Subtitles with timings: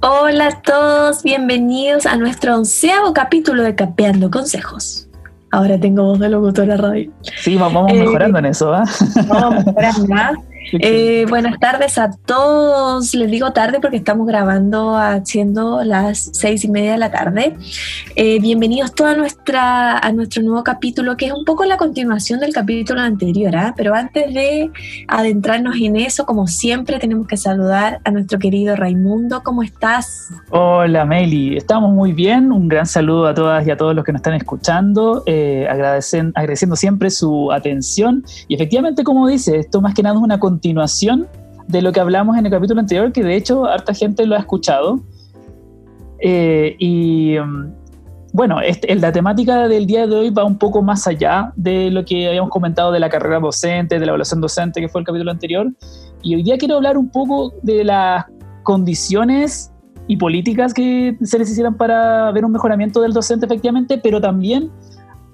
[0.00, 5.06] Hola a todos, bienvenidos a nuestro onceavo capítulo de Capeando Consejos.
[5.50, 7.12] Ahora tengo voz de locutora radio.
[7.36, 8.84] Sí, vamos mejorando en eso, ¿ah?
[9.28, 10.32] Vamos mejorando, ¿ah?
[10.84, 13.14] Eh, buenas tardes a todos.
[13.14, 17.54] Les digo tarde porque estamos grabando haciendo las seis y media de la tarde.
[18.16, 22.40] Eh, bienvenidos todos a, nuestra, a nuestro nuevo capítulo, que es un poco la continuación
[22.40, 23.54] del capítulo anterior.
[23.54, 23.74] ¿ah?
[23.76, 24.70] Pero antes de
[25.08, 29.42] adentrarnos en eso, como siempre, tenemos que saludar a nuestro querido Raimundo.
[29.44, 30.30] ¿Cómo estás?
[30.50, 31.56] Hola, Meli.
[31.56, 32.50] Estamos muy bien.
[32.50, 35.22] Un gran saludo a todas y a todos los que nos están escuchando.
[35.26, 38.24] Eh, agradecen, agradeciendo siempre su atención.
[38.48, 41.26] Y efectivamente, como dice, esto más que nada es una continuación continuación
[41.66, 44.38] de lo que hablamos en el capítulo anterior, que de hecho harta gente lo ha
[44.38, 45.00] escuchado.
[46.20, 47.72] Eh, y mm,
[48.32, 52.04] bueno, este, la temática del día de hoy va un poco más allá de lo
[52.04, 55.32] que habíamos comentado de la carrera docente, de la evaluación docente, que fue el capítulo
[55.32, 55.68] anterior.
[56.22, 58.26] Y hoy día quiero hablar un poco de las
[58.62, 59.72] condiciones
[60.06, 64.70] y políticas que se necesitan para ver un mejoramiento del docente efectivamente, pero también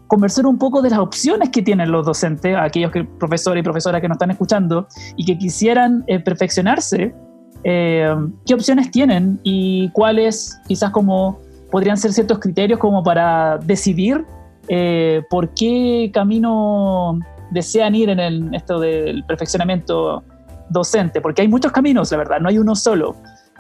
[0.09, 4.01] conversar un poco de las opciones que tienen los docentes, aquellos que, profesores y profesoras
[4.01, 7.15] que nos están escuchando y que quisieran eh, perfeccionarse,
[7.63, 11.39] eh, qué opciones tienen y cuáles quizás como
[11.71, 14.25] podrían ser ciertos criterios como para decidir
[14.69, 17.19] eh, por qué camino
[17.51, 20.25] desean ir en el, esto del perfeccionamiento
[20.71, 23.15] docente, porque hay muchos caminos, la verdad, no hay uno solo.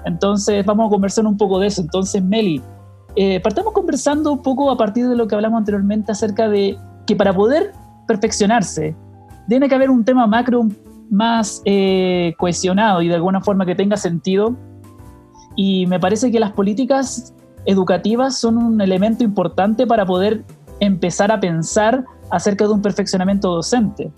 [0.04, 1.82] Entonces vamos a conversar un poco de eso.
[1.82, 2.62] Entonces, Meli,
[3.20, 7.16] eh, partamos conversando un poco a partir de lo que hablamos anteriormente acerca de que
[7.16, 7.72] para poder
[8.06, 8.94] perfeccionarse,
[9.48, 10.68] tiene que haber un tema macro
[11.10, 14.54] más eh, cohesionado y de alguna forma que tenga sentido.
[15.56, 20.44] Y me parece que las políticas educativas son un elemento importante para poder
[20.78, 24.12] empezar a pensar acerca de un perfeccionamiento docente.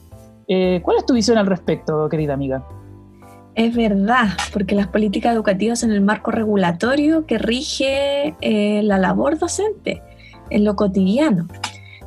[0.46, 2.62] Eh, ¿Cuál es tu visión al respecto, querida amiga?
[3.54, 9.38] Es verdad, porque las políticas educativas son el marco regulatorio que rige eh, la labor
[9.38, 10.02] docente
[10.50, 11.48] en lo cotidiano,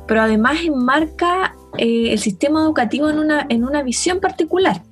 [0.06, 4.82] pero además enmarca eh, el sistema educativo en una, en una visión particular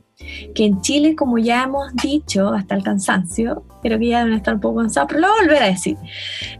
[0.54, 4.54] que en Chile, como ya hemos dicho hasta el cansancio, creo que ya deben estar
[4.54, 5.96] un poco cansados, pero lo voy a volver a decir,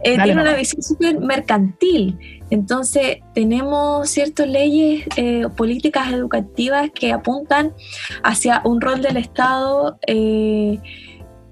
[0.03, 2.17] eh, tiene una visión súper mercantil.
[2.53, 7.73] Entonces, tenemos ciertas leyes, eh, políticas educativas que apuntan
[8.21, 9.97] hacia un rol del Estado.
[10.05, 10.77] Eh,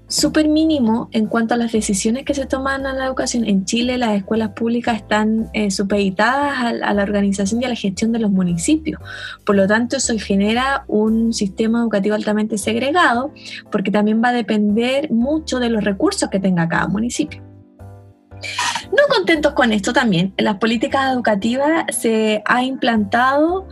[0.06, 3.44] súper mínimo en cuanto a las decisiones que se toman en la educación.
[3.46, 8.12] En Chile las escuelas públicas están eh, supeditadas a, la organización y a la gestión
[8.12, 9.00] de los municipios.
[9.44, 13.32] Por lo tanto, eso genera un sistema educativo altamente segregado
[13.72, 17.51] porque también va a depender mucho de los recursos que tenga cada municipio.
[18.90, 23.66] No contentos con esto también, en las políticas educativas se ha implantado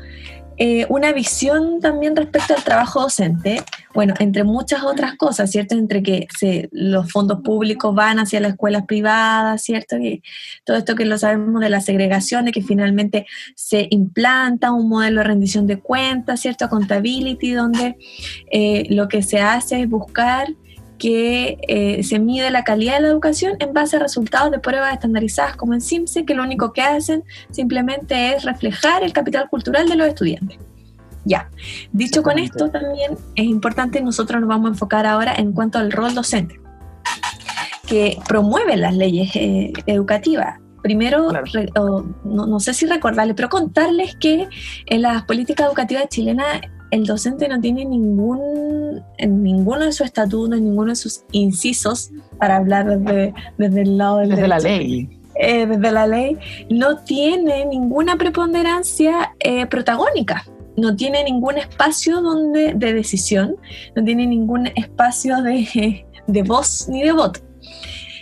[0.62, 3.62] eh, una visión también respecto al trabajo docente,
[3.94, 5.74] bueno, entre muchas otras cosas, ¿cierto?
[5.74, 6.28] Entre que
[6.70, 9.96] los fondos públicos van hacia las escuelas privadas, ¿cierto?
[9.96, 10.22] Y
[10.64, 13.24] todo esto que lo sabemos de la segregación, de que finalmente
[13.56, 16.66] se implanta un modelo de rendición de cuentas, ¿cierto?
[16.66, 17.96] Accountability, donde
[18.52, 20.46] eh, lo que se hace es buscar
[21.00, 24.92] que eh, se mide la calidad de la educación en base a resultados de pruebas
[24.92, 29.88] estandarizadas como en SIMSE, que lo único que hacen simplemente es reflejar el capital cultural
[29.88, 30.58] de los estudiantes.
[31.24, 31.50] Ya,
[31.92, 35.90] dicho con esto también es importante, nosotros nos vamos a enfocar ahora en cuanto al
[35.90, 36.60] rol docente,
[37.86, 40.58] que promueve las leyes eh, educativas.
[40.82, 41.30] Primero,
[42.24, 44.48] no, no, sé si recordarles, pero contarles que
[44.86, 46.60] en las políticas educativas chilenas
[46.90, 52.10] el docente no tiene ningún, en ninguno de sus estatutos, en ninguno de sus incisos,
[52.38, 55.08] para hablar desde, desde el lado del desde la ley.
[55.36, 56.36] Eh, desde la ley,
[56.68, 60.44] no tiene ninguna preponderancia eh, protagónica,
[60.76, 63.56] no tiene ningún espacio donde, de decisión,
[63.94, 67.40] no tiene ningún espacio de, de voz ni de voto.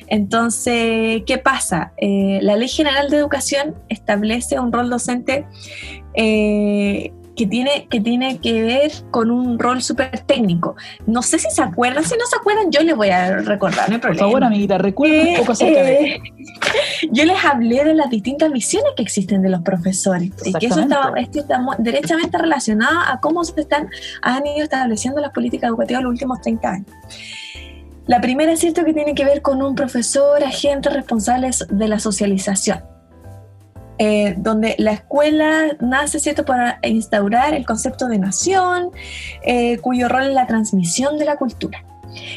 [0.08, 1.92] Entonces, ¿qué pasa?
[1.98, 5.46] Eh, la Ley General de Educación establece un rol docente
[6.14, 10.74] eh, que tiene, que tiene que ver con un rol súper técnico.
[11.06, 14.00] No sé si se acuerdan, si no se acuerdan, yo les voy a recordar, no
[14.00, 16.22] Por favor, amiguita, recuerden un poco acerca de eh,
[17.12, 20.80] Yo les hablé de las distintas visiones que existen de los profesores y que eso
[20.80, 23.88] está, esto está derechamente relacionado a cómo se están,
[24.20, 26.90] han ido estableciendo las políticas educativas los últimos 30 años.
[28.08, 32.00] La primera es cierto que tiene que ver con un profesor, agente responsable de la
[32.00, 32.97] socialización
[33.98, 38.90] eh, donde la escuela nace, ¿cierto?, para instaurar el concepto de nación,
[39.42, 41.84] eh, cuyo rol es la transmisión de la cultura.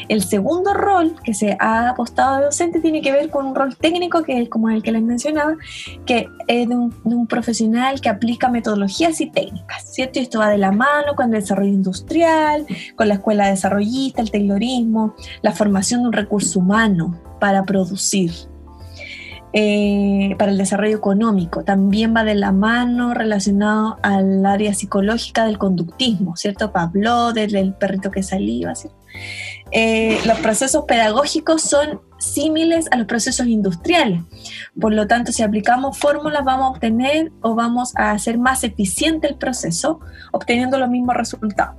[0.10, 3.76] El segundo rol que se ha apostado de docente tiene que ver con un rol
[3.78, 5.56] técnico, que es como el que les mencionaba,
[6.06, 10.20] que es de un, profesional que aplica metodologías y técnicas, ¿cierto?
[10.20, 12.66] Y esto va de la mano con el desarrollo industrial,
[12.96, 18.32] con la escuela desarrollista, el taylorismo, la formación de un recurso humano, para producir,
[19.54, 21.64] eh, para el desarrollo económico.
[21.64, 26.72] También va de la mano relacionado al área psicológica del conductismo, ¿cierto?
[26.72, 28.98] Pablo, del perrito que saliva, ¿cierto?
[29.72, 34.22] Eh, los procesos pedagógicos son símiles a los procesos industriales.
[34.80, 39.28] Por lo tanto, si aplicamos fórmulas, vamos a obtener o vamos a hacer más eficiente
[39.28, 40.00] el proceso,
[40.32, 41.76] obteniendo los mismos resultados.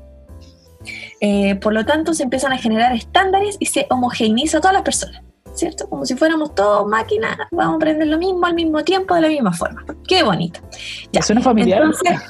[1.20, 4.82] Eh, por lo tanto, se empiezan a generar estándares y se homogeneiza a todas las
[4.82, 5.22] personas.
[5.54, 5.88] ¿Cierto?
[5.88, 9.28] Como si fuéramos todos máquinas, vamos a aprender lo mismo al mismo tiempo, de la
[9.28, 9.84] misma forma.
[10.06, 10.60] Qué bonito.
[11.12, 11.22] Ya.
[11.22, 11.82] ¿Suena familiar?
[11.82, 12.20] Entonces,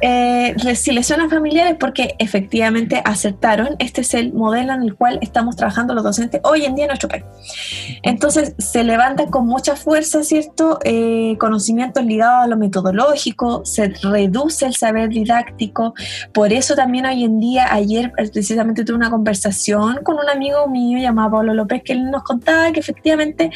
[0.00, 4.94] eh, si les suena familiar es porque efectivamente aceptaron, este es el modelo en el
[4.94, 7.24] cual estamos trabajando los docentes hoy en día en nuestro país.
[8.02, 10.78] Entonces, se levanta con mucha fuerza, ¿cierto?
[10.84, 15.94] Eh, conocimientos ligados a lo metodológico, se reduce el saber didáctico,
[16.32, 20.98] por eso también hoy en día, ayer precisamente tuve una conversación con un amigo mío
[20.98, 23.50] llamado Pablo López, que él nos contaba que efectivamente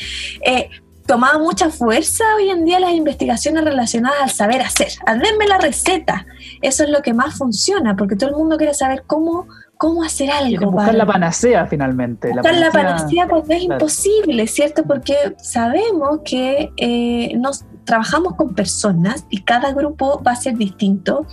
[0.44, 0.68] eh,
[1.06, 4.88] tomaba mucha fuerza hoy en día las investigaciones relacionadas al saber hacer.
[5.06, 6.26] Al denme la receta.
[6.60, 10.30] Eso es lo que más funciona, porque todo el mundo quiere saber cómo, cómo hacer
[10.30, 10.70] algo.
[10.70, 12.30] Buscar la panacea finalmente.
[12.30, 14.84] Buscar la panacea, pues es imposible, ¿cierto?
[14.84, 21.26] Porque sabemos que eh, nos trabajamos con personas y cada grupo va a ser distinto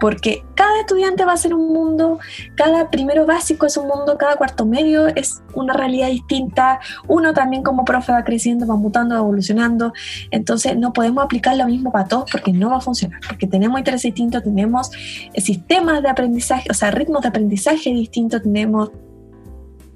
[0.00, 2.18] porque cada estudiante va a ser un mundo,
[2.54, 7.62] cada primero básico es un mundo, cada cuarto medio es una realidad distinta, uno también
[7.62, 9.92] como profe va creciendo, va mutando, va evolucionando,
[10.30, 13.78] entonces no podemos aplicar lo mismo para todos porque no va a funcionar, porque tenemos
[13.78, 14.90] intereses distintos, tenemos
[15.36, 18.90] sistemas de aprendizaje, o sea, ritmos de aprendizaje distintos, tenemos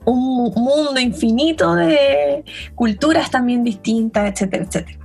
[0.05, 2.45] un mundo infinito de
[2.75, 4.99] culturas también distintas, etcétera, etcétera.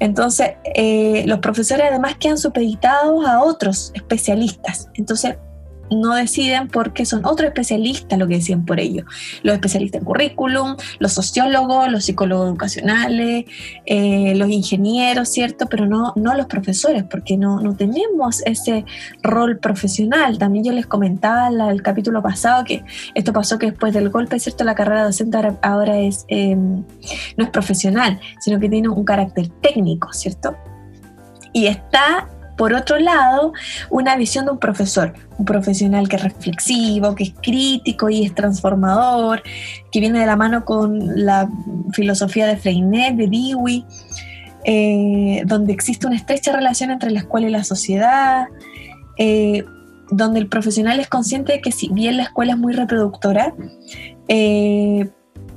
[0.00, 4.88] Entonces, eh, los profesores además quedan supeditados a otros especialistas.
[4.94, 5.36] Entonces,
[5.90, 9.04] no deciden porque son otros especialistas lo que deciden por ello.
[9.42, 13.44] Los especialistas en currículum, los sociólogos, los psicólogos educacionales,
[13.84, 15.66] eh, los ingenieros, ¿cierto?
[15.66, 18.84] Pero no, no los profesores, porque no, no tenemos ese
[19.22, 20.38] rol profesional.
[20.38, 22.84] También yo les comentaba en el capítulo pasado que
[23.14, 24.64] esto pasó que después del golpe, ¿cierto?
[24.64, 26.84] La carrera docente ahora, es, em,
[27.36, 30.56] no es profesional, sino que tiene un carácter técnico, ¿cierto?
[31.52, 33.52] Y está por otro lado,
[33.90, 38.34] una visión de un profesor, un profesional que es reflexivo, que es crítico y es
[38.34, 39.42] transformador,
[39.92, 41.48] que viene de la mano con la
[41.92, 43.84] filosofía de Freinet, de Dewey,
[44.64, 48.46] eh, donde existe una estrecha relación entre la escuela y la sociedad,
[49.18, 49.64] eh,
[50.10, 53.54] donde el profesional es consciente de que si bien la escuela es muy reproductora,
[54.28, 55.10] eh,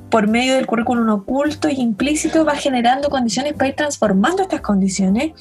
[0.09, 5.33] por medio del currículum oculto y implícito va generando condiciones para ir transformando estas condiciones.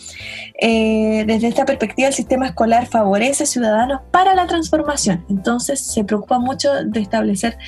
[0.60, 5.24] Eh, desde esta perspectiva, el sistema escolar favorece a ciudadanos para la transformación.
[5.28, 7.58] Entonces, se preocupa mucho de establecer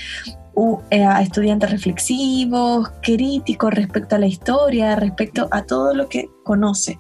[0.91, 6.99] eh, a estudiantes reflexivos, críticos respecto a la historia, respecto a todo lo que conoce.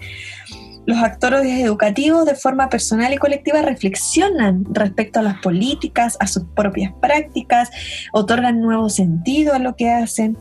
[0.87, 6.44] Los actores educativos de forma personal y colectiva reflexionan respecto a las políticas, a sus
[6.55, 7.71] propias prácticas,
[8.12, 10.37] otorgan nuevo sentido a lo que hacen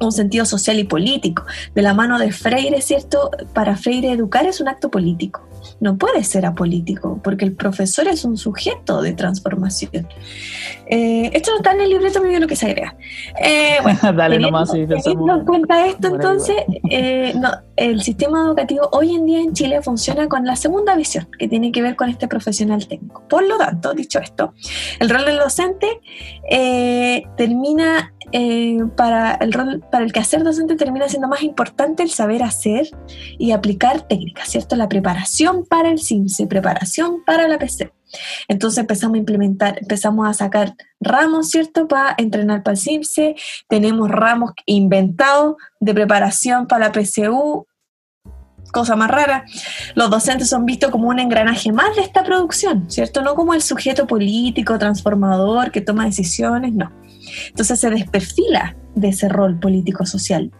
[0.00, 1.44] un sentido social y político.
[1.74, 3.30] De la mano de Freire, ¿cierto?
[3.54, 5.45] Para Freire educar es un acto político
[5.80, 10.08] no puede ser apolítico, porque el profesor es un sujeto de transformación.
[10.86, 12.96] Eh, esto no está en el libreto medio lo que se agrega.
[13.42, 16.56] Eh, bueno, Dale nomás, sí, teniendo en cuenta esto, entonces,
[16.90, 21.28] eh, no, el sistema educativo hoy en día en Chile funciona con la segunda visión,
[21.38, 23.22] que tiene que ver con este profesional técnico.
[23.28, 24.54] Por lo tanto, dicho esto,
[25.00, 26.00] el rol del docente
[27.36, 28.12] termina
[28.96, 32.88] para el rol, para el quehacer docente termina siendo más importante el saber hacer
[33.38, 34.76] y aplicar técnicas, ¿cierto?
[34.76, 37.92] La preparación para el CIMSE, preparación para la PC.
[38.48, 41.88] Entonces empezamos a implementar, empezamos a sacar ramos, ¿cierto?
[41.88, 43.36] Para entrenar para el CIMSE.
[43.68, 47.66] Tenemos ramos inventados de preparación para la PCU,
[48.72, 49.44] cosa más rara.
[49.94, 53.22] Los docentes son vistos como un engranaje más de esta producción, ¿cierto?
[53.22, 56.90] No como el sujeto político, transformador, que toma decisiones, no.
[57.48, 60.50] Entonces se desperfila de ese rol político-social.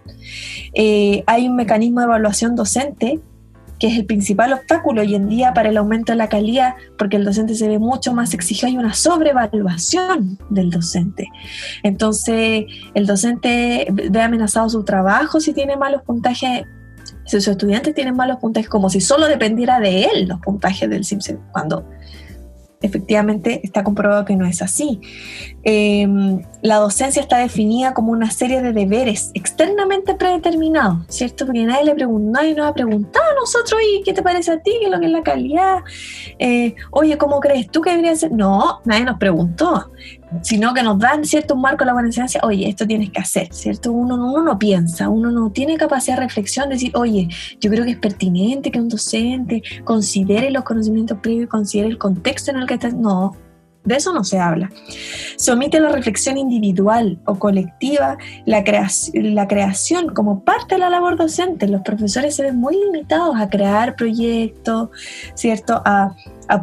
[0.74, 3.20] Eh, hay un mecanismo de evaluación docente
[3.78, 7.16] que es el principal obstáculo hoy en día para el aumento de la calidad, porque
[7.16, 11.28] el docente se ve mucho más exigido, hay una sobrevaluación del docente.
[11.82, 12.64] Entonces,
[12.94, 16.64] el docente ve amenazado su trabajo si tiene malos puntajes,
[17.26, 21.04] si sus estudiantes tienen malos puntajes, como si solo dependiera de él los puntajes del
[21.04, 21.86] CIMSE, cuando
[22.82, 25.00] efectivamente está comprobado que no es así.
[25.62, 31.46] Em, la docencia está definida como una serie de deberes externamente predeterminados, ¿cierto?
[31.46, 34.72] Porque nadie le nadie nos ha preguntado a nosotros, ¿y qué te parece a ti?
[34.78, 35.78] ¿Qué es lo que es la calidad?
[36.38, 38.32] Eh, oye, ¿cómo crees tú que debería ser?
[38.32, 39.90] No, nadie nos preguntó.
[40.42, 43.52] Sino que nos dan cierto marco de la buena enseñanza, oye, esto tienes que hacer,
[43.52, 43.92] ¿cierto?
[43.92, 47.28] Uno, uno no piensa, uno no tiene capacidad de reflexión, de decir, oye,
[47.60, 52.50] yo creo que es pertinente que un docente considere los conocimientos previos, considere el contexto
[52.50, 52.90] en el que está.
[52.90, 53.36] No,
[53.86, 54.70] de eso no se habla.
[55.36, 61.68] Se omite la reflexión individual o colectiva, la, creación como parte de la labor docente.
[61.68, 64.90] Los profesores se ven muy limitados a crear proyectos,
[65.34, 65.80] ¿cierto?
[65.84, 66.14] A,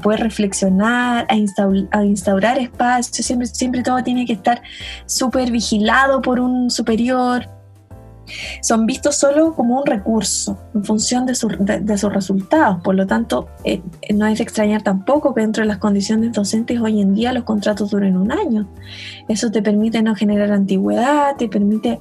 [0.01, 3.25] poder reflexionar, a, a instaurar espacios.
[3.25, 4.61] Siempre, siempre todo tiene que estar
[5.05, 7.47] súper vigilado por un superior
[8.61, 12.81] son vistos solo como un recurso en función de, sus resultados.
[12.83, 13.81] Por lo tanto, eh,
[14.13, 17.43] no es de extrañar tampoco que dentro de las condiciones docentes hoy en día los
[17.43, 18.67] contratos duren un año.
[19.27, 21.99] Eso te permite no generar antigüedad, te permite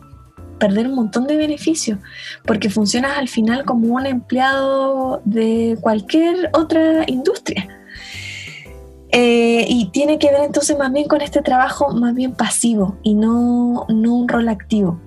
[0.59, 1.99] perder un montón de beneficios,
[2.47, 7.69] porque funcionas al final como un empleado de cualquier otra industria.
[9.11, 13.13] Eh, y tiene que ver entonces más bien con este trabajo más bien pasivo y
[13.13, 14.99] no, no un rol activo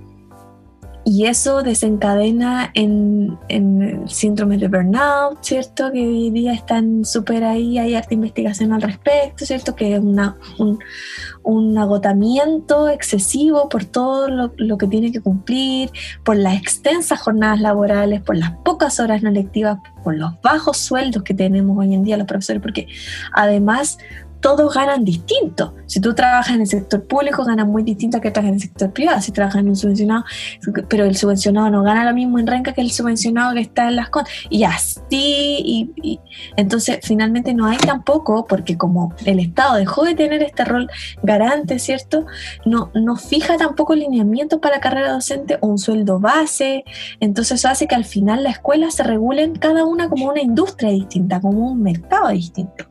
[1.07, 5.91] y eso desencadena en, en síndromes de burnout, ¿cierto?
[5.91, 9.75] Que hoy día están súper ahí, hay harta investigación al respecto, ¿cierto?
[9.75, 10.79] Que es una, un,
[11.43, 15.91] un, agotamiento excesivo por todo lo, lo, que tiene que cumplir,
[16.23, 21.21] por las extensas jornadas laborales, por las pocas horas no lectivas, por los bajos sueldos
[21.21, 22.87] que tenemos hoy en día los profesores, porque
[23.31, 23.99] además
[24.39, 25.73] todos ganan distinto.
[25.87, 28.61] Si tú trabajas en el sector público, ganas muy distinto a que trabajas en el
[28.61, 29.21] sector privado.
[29.21, 30.23] Si trabajas en un subvencionado,
[30.89, 33.95] pero el subvencionado no gana lo mismo en renca que el subvencionado que está en
[33.95, 34.33] las contas.
[34.49, 36.19] Y así, y,
[36.57, 40.89] entonces finalmente no hay tampoco, porque como el Estado dejó de tener este rol
[41.23, 42.25] garante, ¿cierto?
[42.65, 46.83] No, no fija tampoco lineamientos para carrera docente o un sueldo base.
[47.19, 50.89] Entonces eso hace que al final la escuela se regulen cada una como una industria
[50.91, 52.85] distinta, como un mercado distinto.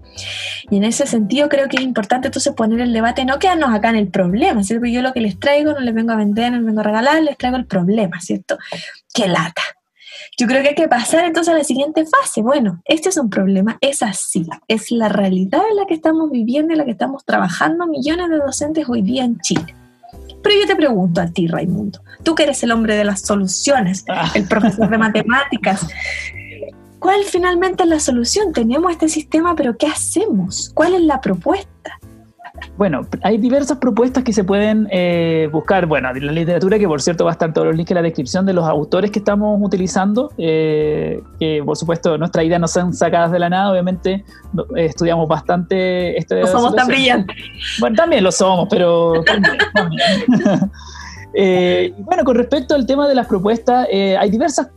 [0.71, 3.91] Y en ese sentido creo que es importante entonces poner el debate, no quedarnos acá
[3.91, 4.87] en el problema, ¿cierto?
[4.87, 7.23] Yo lo que les traigo no les vengo a vender, no les vengo a regalar,
[7.23, 8.59] les traigo el problema, ¿cierto?
[9.13, 9.63] ¡Qué lata!
[10.37, 12.43] Yo creo que hay que pasar entonces a la siguiente fase.
[12.43, 16.73] Bueno, este es un problema, es así, es la realidad en la que estamos viviendo,
[16.73, 19.75] en la que estamos trabajando millones de docentes hoy día en Chile.
[20.43, 24.05] Pero yo te pregunto a ti, Raimundo, tú que eres el hombre de las soluciones,
[24.35, 25.87] el profesor de matemáticas,
[27.05, 28.55] ¿Cuál finalmente es la solución?
[28.55, 30.71] Tenemos este sistema, pero ¿qué hacemos?
[30.73, 32.01] ¿Cuál es la propuesta?
[32.79, 35.85] Bueno, hay diversas propuestas que se pueden eh, buscar.
[35.85, 38.47] Bueno, la literatura, que por cierto va a estar todos los links en la descripción
[38.47, 43.33] de los autores que estamos utilizando, eh, que por supuesto nuestra idea no son sacadas
[43.33, 44.25] de la nada, obviamente
[44.75, 46.17] eh, estudiamos bastante.
[46.17, 47.37] Este no somos tan brillantes.
[47.81, 49.13] Bueno, también lo somos, pero
[51.99, 54.69] bueno, con respecto al tema de las propuestas, hay diversas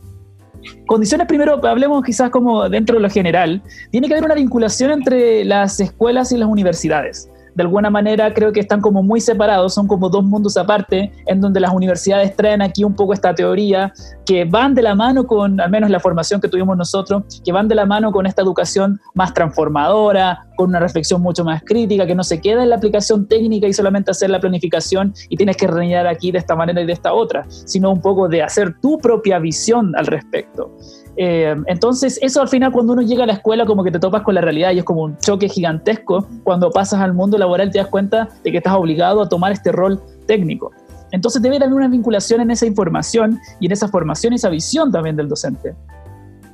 [0.86, 5.44] condiciones, primero hablemos quizás como dentro de lo general, tiene que haber una vinculación entre
[5.44, 9.88] las escuelas y las universidades de alguna manera creo que están como muy separados, son
[9.88, 13.92] como dos mundos aparte, en donde las universidades traen aquí un poco esta teoría
[14.24, 17.66] que van de la mano con, al menos la formación que tuvimos nosotros, que van
[17.66, 22.14] de la mano con esta educación más transformadora, con una reflexión mucho más crítica, que
[22.14, 25.66] no se queda en la aplicación técnica y solamente hacer la planificación y tienes que
[25.66, 28.98] rellenar aquí de esta manera y de esta otra, sino un poco de hacer tu
[28.98, 30.76] propia visión al respecto.
[31.20, 34.22] Eh, entonces, eso al final cuando uno llega a la escuela como que te topas
[34.22, 36.28] con la realidad y es como un choque gigantesco.
[36.44, 39.72] Cuando pasas al mundo laboral te das cuenta de que estás obligado a tomar este
[39.72, 40.70] rol técnico.
[41.10, 44.92] Entonces debe haber una vinculación en esa información y en esa formación y esa visión
[44.92, 45.74] también del docente.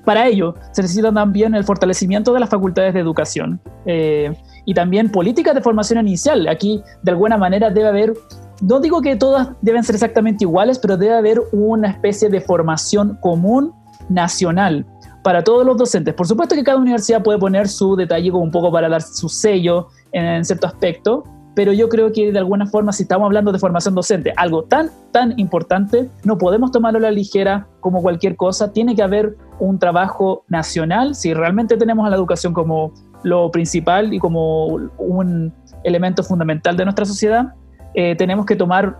[0.07, 5.11] Para ello, se necesita también el fortalecimiento de las facultades de educación eh, y también
[5.11, 6.49] políticas de formación inicial.
[6.49, 8.15] Aquí, de alguna manera, debe haber,
[8.63, 13.19] no digo que todas deben ser exactamente iguales, pero debe haber una especie de formación
[13.21, 13.75] común
[14.09, 14.87] nacional.
[15.23, 16.13] Para todos los docentes.
[16.15, 19.29] Por supuesto que cada universidad puede poner su detalle como un poco para dar su
[19.29, 23.59] sello en, cierto aspecto, pero yo creo que de alguna forma si estamos hablando de
[23.59, 28.73] formación docente, algo tan, tan importante, no podemos tomarlo a la ligera como cualquier cosa,
[28.73, 32.93] tiene que haber un trabajo nacional, si realmente tenemos a la educación como
[33.23, 34.67] lo principal y como
[34.99, 37.55] un elemento fundamental de nuestra sociedad,
[37.95, 38.99] eh, tenemos que tomar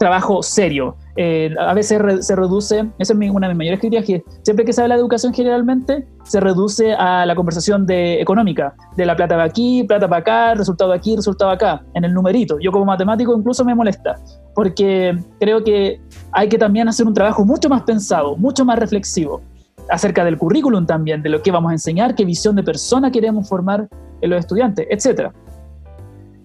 [0.00, 0.96] trabajo serio.
[1.14, 4.72] Eh, a veces se reduce, esa es una de mis mayores críticas, que siempre que
[4.72, 9.36] se habla de educación generalmente se reduce a la conversación de económica, de la plata
[9.36, 12.58] de aquí, plata para acá, resultado aquí, resultado acá, en el numerito.
[12.60, 14.18] Yo como matemático incluso me molesta,
[14.54, 16.00] porque creo que
[16.32, 19.42] hay que también hacer un trabajo mucho más pensado, mucho más reflexivo,
[19.90, 23.46] acerca del currículum también, de lo que vamos a enseñar, qué visión de persona queremos
[23.46, 23.86] formar
[24.22, 25.30] en los estudiantes, etc.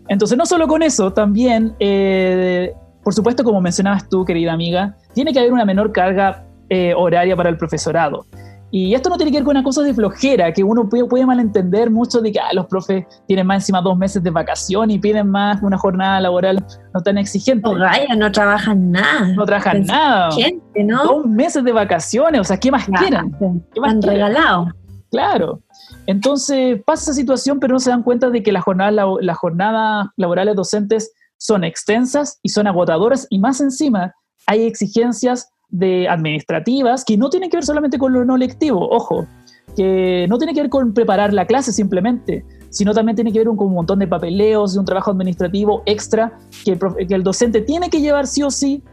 [0.10, 2.74] Entonces, no solo con eso, también eh,
[3.06, 7.36] por supuesto, como mencionabas tú, querida amiga, tiene que haber una menor carga eh, horaria
[7.36, 8.26] para el profesorado.
[8.72, 11.24] Y esto no tiene que ver con una cosa de flojera, que uno puede, puede
[11.24, 14.98] malentender mucho de que ah, los profes tienen más encima dos meses de vacación y
[14.98, 17.70] piden más una jornada laboral no tan exigente.
[17.70, 19.28] No, vaya, no trabajan nada.
[19.36, 20.32] No trabajan nada.
[20.32, 21.04] Gente, ¿no?
[21.04, 23.32] Dos meses de vacaciones, o sea, ¿qué más quieren?
[23.72, 24.70] ¿Qué más Han regalado.
[25.12, 25.62] Claro.
[26.08, 30.08] Entonces pasa esa situación, pero no se dan cuenta de que las jornadas, las jornadas
[30.18, 34.14] laborales docentes son extensas y son agotadoras y más encima
[34.48, 39.28] hay exigencias de administrativas que no tienen que ver solamente con lo no lectivo, ojo,
[39.76, 43.48] que no tiene que ver con preparar la clase simplemente, sino también tiene que ver
[43.48, 47.62] con un montón de papeleos, de un trabajo administrativo extra que el, que el docente
[47.62, 48.84] tiene que llevar sí o sí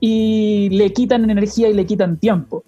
[0.00, 2.64] y le quitan energía y le quitan tiempo.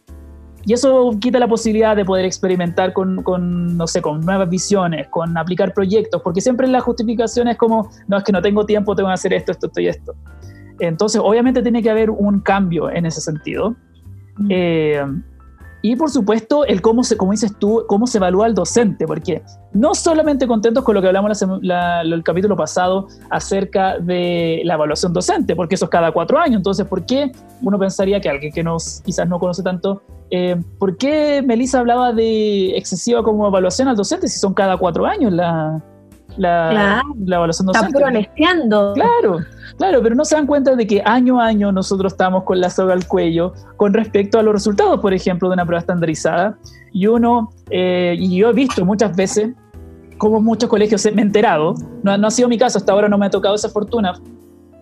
[0.66, 5.08] Y eso quita la posibilidad de poder experimentar con, con, no sé, con nuevas visiones,
[5.08, 8.94] con aplicar proyectos, porque siempre la justificación es como, no, es que no tengo tiempo,
[8.94, 10.14] tengo que hacer esto, esto, esto y esto.
[10.80, 13.76] Entonces, obviamente tiene que haber un cambio en ese sentido.
[14.38, 14.46] Mm.
[14.50, 15.04] Eh,
[15.86, 19.42] y por supuesto, el cómo se, como dices tú, cómo se evalúa al docente, porque
[19.74, 25.54] no solamente contentos con lo que hablamos el capítulo pasado acerca de la evaluación docente,
[25.54, 26.56] porque eso es cada cuatro años.
[26.56, 30.02] Entonces, ¿por qué uno pensaría que alguien que nos, quizás no conoce tanto,
[30.36, 35.06] eh, ¿por qué Melissa hablaba de excesiva como evaluación al docente si son cada cuatro
[35.06, 35.80] años la,
[36.36, 37.86] la, la evaluación docente?
[37.86, 37.98] Está
[38.94, 39.38] Claro.
[39.76, 42.68] Claro, pero no se dan cuenta de que año a año nosotros estamos con la
[42.68, 46.58] soga al cuello con respecto a los resultados, por ejemplo, de una prueba estandarizada.
[46.92, 49.52] Y uno, eh, y yo he visto muchas veces
[50.18, 53.18] como muchos colegios me he enterado, no, no, ha sido mi caso, hasta ahora no
[53.18, 54.14] me ha tocado esa fortuna,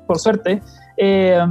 [0.07, 0.63] por suerte,
[0.99, 1.45] eh,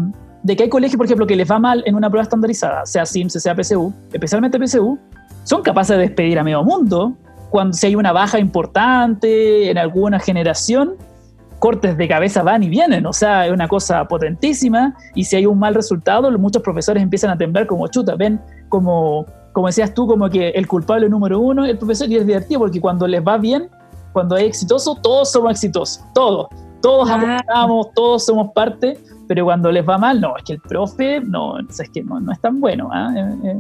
[0.43, 3.05] de que hay colegios, por ejemplo, que les va mal en una prueba estandarizada, sea
[3.05, 4.98] SIMS, sea PSU, especialmente PSU,
[5.43, 7.15] son capaces de despedir a medio mundo
[7.50, 10.95] cuando si hay una baja importante en alguna generación
[11.60, 15.45] cortes de cabeza van y vienen, o sea, es una cosa potentísima y si hay
[15.45, 20.07] un mal resultado, muchos profesores empiezan a temblar como chuta, ven como, como decías tú,
[20.07, 23.21] como que el culpable número uno es el profesor y es divertido porque cuando les
[23.21, 23.69] va bien,
[24.12, 26.48] cuando es exitoso, todos somos exitosos, todos,
[26.81, 28.98] todos aportamos, todos somos parte,
[29.28, 32.32] pero cuando les va mal, no, es que el profe, no, es que no, no
[32.32, 33.13] es tan bueno, ¿ah?
[33.16, 33.60] eh, eh,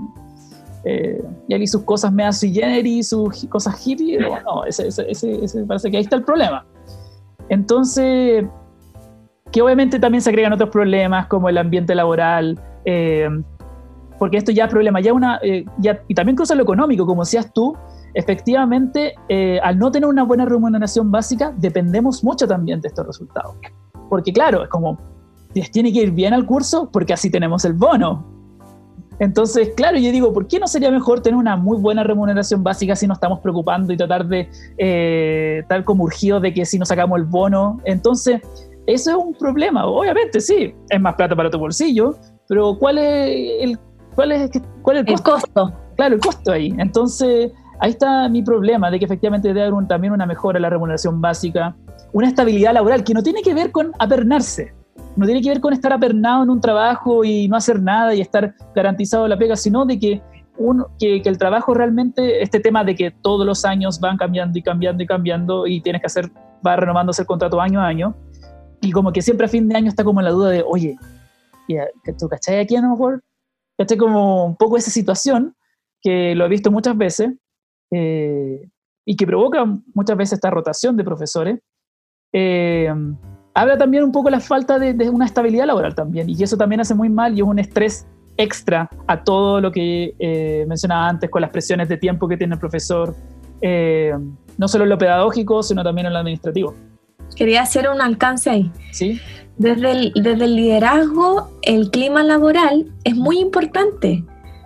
[0.83, 5.63] eh, y ahí sus cosas me sui generis, sus cosas hippie, no, ese, ese, ese,
[5.65, 6.65] parece que ahí está el problema.
[7.49, 8.45] Entonces,
[9.51, 13.29] que obviamente también se agregan otros problemas como el ambiente laboral, eh,
[14.17, 15.65] porque esto ya es problema, ya una, eh,
[16.07, 17.75] y también cruza lo económico, como decías tú,
[18.13, 23.55] efectivamente, eh, al no tener una buena remuneración básica, dependemos mucho también de estos resultados.
[24.09, 24.97] Porque claro, es como,
[25.53, 28.31] tiene que ir bien al curso porque así tenemos el bono.
[29.21, 32.95] Entonces, claro, yo digo, ¿por qué no sería mejor tener una muy buena remuneración básica
[32.95, 36.87] si nos estamos preocupando y tratar de eh, estar como urgidos de que si nos
[36.87, 37.79] sacamos el bono?
[37.85, 38.41] Entonces,
[38.87, 39.85] eso es un problema.
[39.85, 42.15] Obviamente, sí, es más plata para tu bolsillo,
[42.47, 43.79] pero ¿cuál es el,
[44.15, 44.49] cuál es,
[44.81, 45.71] cuál es el, costo?
[45.97, 46.73] Claro, el costo ahí.
[46.79, 50.71] Entonces, ahí está mi problema de que efectivamente debe haber también una mejora en la
[50.71, 51.75] remuneración básica,
[52.11, 54.73] una estabilidad laboral que no tiene que ver con apernarse
[55.15, 58.21] no tiene que ver con estar apernado en un trabajo y no hacer nada y
[58.21, 60.21] estar garantizado la pega, sino de que,
[60.57, 64.61] uno, que, el trabajo realmente, este tema de que todos los años van cambiando y
[64.61, 66.31] cambiando y cambiando y tienes que hacer,
[66.65, 68.15] va renovándose el contrato año a año,
[68.81, 70.97] y como que siempre a fin de año está como la duda de, oye,
[72.17, 73.21] ¿tú cachai aquí lo mejor?
[73.77, 75.55] ¿Cachai como un poco esa situación
[76.01, 77.31] que lo he visto muchas veces
[77.91, 78.69] eh,
[79.05, 81.59] y que provoca muchas veces esta rotación de profesores?
[82.33, 82.93] Eh,
[83.53, 86.81] habla también un poco de la falta de, una estabilidad laboral también, y eso también
[86.81, 88.05] hace muy mal y es un estrés
[88.37, 92.53] extra a todo lo que eh, mencionaba antes con las presiones de tiempo que tiene
[92.53, 93.15] el profesor,
[93.61, 94.13] eh,
[94.57, 96.73] no solo en lo pedagógico, sino también en lo administrativo.
[97.35, 98.71] Quería hacer un alcance ahí.
[98.91, 99.19] Sí.
[99.57, 104.23] Desde desde el liderazgo, el clima laboral es muy importante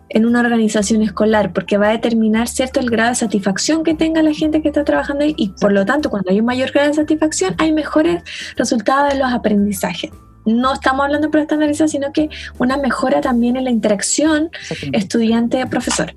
[0.10, 4.22] en una organización escolar, porque va a determinar cierto el grado de satisfacción que tenga
[4.22, 6.90] la gente que está trabajando ahí y por lo tanto cuando hay un mayor grado
[6.90, 8.24] de satisfacción hay mejores
[8.56, 10.12] resultados de los aprendizajes.
[10.46, 14.52] No estamos hablando de estandarizar, sino que una mejora también en la interacción
[14.94, 16.14] estudiante-profesor.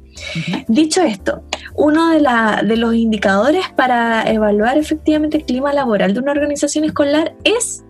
[0.69, 1.43] Dicho esto,
[1.75, 6.85] uno de, la, de los indicadores para evaluar efectivamente el clima laboral de una organización
[6.85, 7.85] escolar es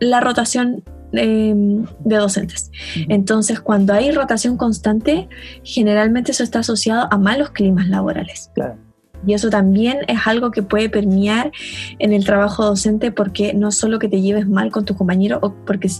[0.00, 2.70] la rotación de docentes.
[3.08, 5.28] Entonces, cuando hay rotación constante,
[5.62, 8.50] generalmente eso está asociado a malos climas laborales.
[9.26, 11.50] Y eso también es algo que puede permear
[11.98, 15.52] en el trabajo docente porque no solo que te lleves mal con tu compañero, o
[15.52, 15.90] porque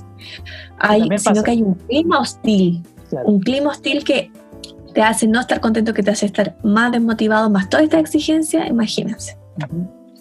[0.78, 2.82] hay, sino que hay un clima hostil.
[3.24, 4.30] Un clima hostil que
[4.94, 8.66] te hace no estar contento, que te hace estar más desmotivado, más toda esta exigencia,
[8.66, 9.36] imagínense.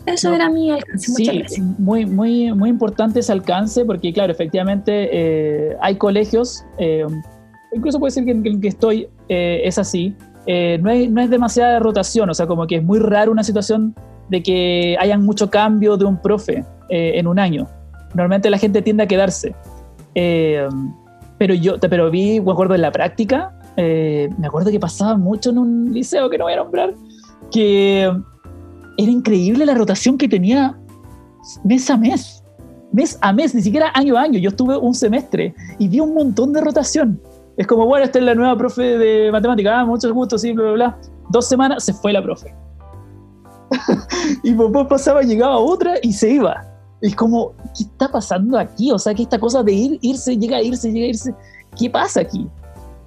[0.08, 1.46] Eso era mi alcance.
[1.48, 7.06] sí, Muy, muy, muy importante ese alcance porque, claro, efectivamente eh, hay colegios, eh,
[7.74, 10.16] incluso puede ser que en el que estoy eh, es así,
[10.48, 13.44] eh, no, es, no es demasiada rotación, o sea, como que es muy raro una
[13.44, 13.94] situación
[14.30, 17.68] de que hayan mucho cambio de un profe eh, en un año.
[18.14, 19.54] Normalmente la gente tiende a quedarse.
[20.16, 20.68] Eh,
[21.38, 25.60] pero yo, pero vi, me acuerdo en la práctica, me acuerdo que pasaba mucho en
[25.60, 26.96] un liceo que no voy a nombrar,
[27.52, 28.12] que
[28.98, 30.78] era increíble la rotación que tenía
[31.64, 32.44] mes a mes.
[32.92, 34.40] Mes a mes, ni siquiera año a año.
[34.40, 37.22] Yo estuve un semestre y vi un montón de rotación.
[37.58, 40.64] Es como, bueno, esta es la nueva profe de matemática, ah, muchos gustos, sí, bla,
[40.64, 40.98] bla, bla.
[41.30, 42.54] Dos semanas se fue la profe.
[44.44, 46.64] y después pasaba, llegaba otra y se iba.
[47.02, 48.92] Es como, ¿qué está pasando aquí?
[48.92, 51.36] O sea, que esta cosa de ir, irse, llega a irse, llega a irse.
[51.78, 52.48] ¿Qué pasa aquí?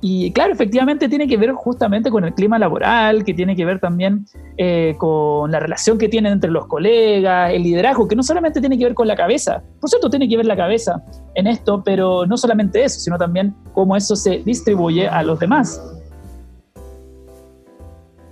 [0.02, 3.80] Y claro, efectivamente tiene que ver justamente con el clima laboral, que tiene que ver
[3.80, 4.24] también
[4.56, 8.78] eh, con la relación que tienen entre los colegas, el liderazgo, que no solamente tiene
[8.78, 11.02] que ver con la cabeza, por cierto, tiene que ver la cabeza
[11.34, 15.82] en esto, pero no solamente eso, sino también cómo eso se distribuye a los demás.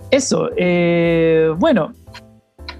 [0.09, 1.93] Eso, eh, bueno,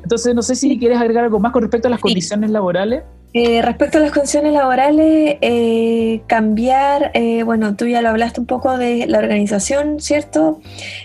[0.02, 3.04] entonces no sé si quieres agregar algo más con respecto a las condiciones laborales.
[3.32, 8.48] Eh, respecto a las condiciones laborales, eh, cambiar, eh, bueno, tú ya lo hablaste un
[8.48, 10.62] poco de la organización, ¿cierto?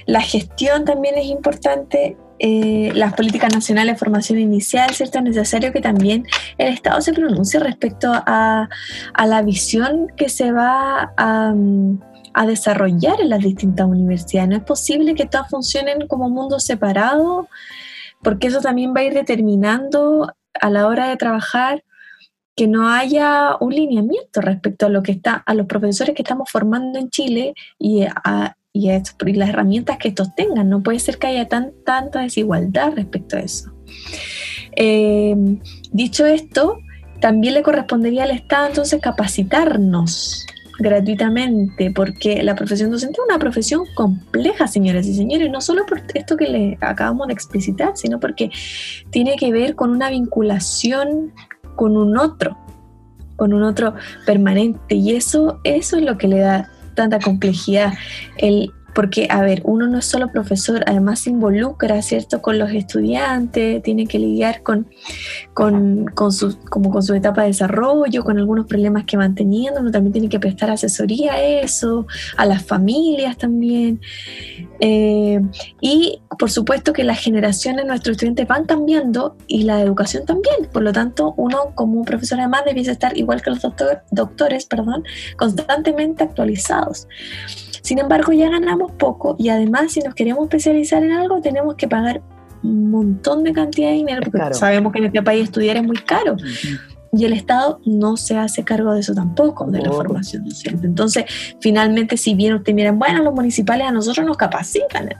[0.06, 2.16] La gestión también es importante.
[2.40, 5.18] las políticas nacionales de formación inicial, ¿cierto?
[5.18, 6.26] Es necesario que también
[6.58, 8.68] el Estado se pronuncie respecto a,
[9.26, 11.54] la visión que se va a,
[12.34, 14.50] a, desarrollar en las distintas universidades.
[14.50, 17.46] No es posible que todas funcionen como mundos separados,
[18.22, 21.83] porque eso también va a ir determinando a la hora de trabajar
[22.56, 26.50] que no haya un lineamiento respecto a lo que está, a los profesores que estamos
[26.50, 30.68] formando en Chile y a, y, las herramientas que estos tengan.
[30.68, 33.72] No puede ser que haya tan, tanta desigualdad respecto a eso.
[34.76, 35.34] Eh,
[35.92, 36.78] dicho esto,
[37.20, 40.46] también le correspondería al Estado entonces capacitarnos
[40.78, 46.02] gratuitamente, porque la profesión docente es una profesión compleja, señoras y señores, no solo por
[46.14, 48.50] esto que le acabamos de explicitar, sino porque
[49.10, 51.32] tiene que ver con una vinculación
[51.76, 52.56] con un otro,
[53.36, 53.94] con un otro
[54.26, 54.94] permanente.
[54.94, 57.92] Y eso, eso es lo que le da tanta complejidad.
[58.38, 62.70] El porque, a ver, uno no es solo profesor, además se involucra, ¿cierto?, con los
[62.70, 64.86] estudiantes, tiene que lidiar con,
[65.52, 69.90] con, su, como con su etapa de desarrollo, con algunos problemas que van teniendo, uno
[69.90, 74.00] también tiene que prestar asesoría a eso, a las familias también.
[74.80, 75.40] Eh,
[75.80, 80.68] y, por supuesto, que las generaciones de nuestros estudiantes van cambiando y la educación también.
[80.72, 83.60] Por lo tanto, uno como profesor además debiese estar, igual que los
[84.10, 85.04] doctores, perdón,
[85.36, 87.08] constantemente actualizados.
[87.84, 91.86] Sin embargo, ya ganamos poco y además si nos queremos especializar en algo tenemos que
[91.86, 92.22] pagar
[92.62, 95.98] un montón de cantidad de dinero porque sabemos que en este país estudiar es muy
[95.98, 96.34] caro
[97.16, 100.86] y el Estado no se hace cargo de eso tampoco, de la formación docente.
[100.86, 101.24] Entonces,
[101.60, 105.10] finalmente, si bien ustedes miran, bueno, los municipales a nosotros nos capacitan,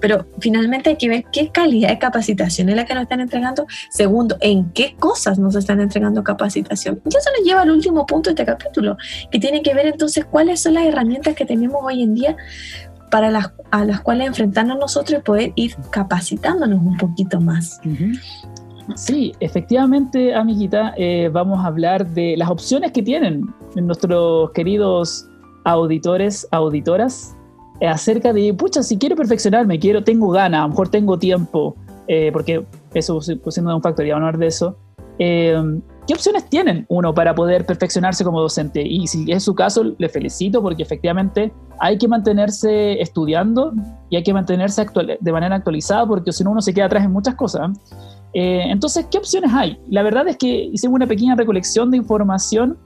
[0.00, 3.66] pero finalmente hay que ver qué calidad de capacitación es la que nos están entregando.
[3.90, 7.00] Segundo, en qué cosas nos están entregando capacitación.
[7.04, 8.96] Y eso nos lleva al último punto de este capítulo,
[9.30, 12.36] que tiene que ver entonces cuáles son las herramientas que tenemos hoy en día
[13.10, 17.78] para las, a las cuales enfrentarnos nosotros y poder ir capacitándonos un poquito más.
[18.96, 25.28] Sí, efectivamente, amiguita, eh, vamos a hablar de las opciones que tienen nuestros queridos
[25.64, 27.36] auditores, auditoras,
[27.80, 31.76] eh, acerca de, pucha, si quiero perfeccionarme, quiero, tengo ganas, a lo mejor tengo tiempo,
[32.08, 32.64] eh, porque
[32.94, 34.76] eso pues, siendo un factor, ya vamos a hablar de eso.
[35.18, 38.82] ¿Qué opciones tienen uno para poder perfeccionarse como docente?
[38.82, 43.72] Y si es su caso, le felicito porque efectivamente hay que mantenerse estudiando
[44.10, 44.84] y hay que mantenerse
[45.20, 47.70] de manera actualizada porque si no uno se queda atrás en muchas cosas.
[48.34, 49.78] Eh, entonces, ¿qué opciones hay?
[49.88, 52.78] La verdad es que hice una pequeña recolección de información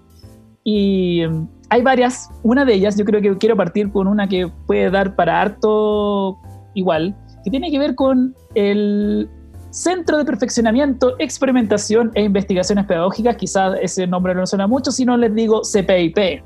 [0.65, 2.29] y mm, hay varias.
[2.43, 6.39] Una de ellas, yo creo que quiero partir con una que puede dar para harto
[6.75, 9.29] igual, que tiene que ver con el
[9.71, 13.37] Centro de Perfeccionamiento, Experimentación e Investigaciones Pedagógicas.
[13.37, 16.43] Quizás ese nombre no suena mucho, si no les digo CPIP.